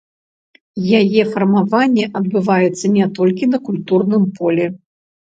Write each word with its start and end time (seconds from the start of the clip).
Яе 0.99 1.21
фармаванне 1.35 2.05
адбываецца 2.19 2.85
не 2.95 3.05
толькі 3.21 3.51
на 3.53 3.59
культурным 3.69 4.25
полі. 4.41 4.65